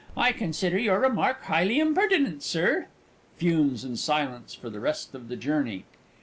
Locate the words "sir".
2.41-2.87